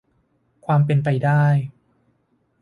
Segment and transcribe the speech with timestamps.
[0.65, 1.43] ความเป็นไปได้